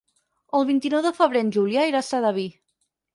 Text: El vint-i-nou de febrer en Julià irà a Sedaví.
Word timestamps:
El 0.59 0.63
vint-i-nou 0.69 1.03
de 1.07 1.11
febrer 1.17 1.43
en 1.47 1.51
Julià 1.57 1.83
irà 1.91 1.99
a 1.99 2.07
Sedaví. 2.09 2.47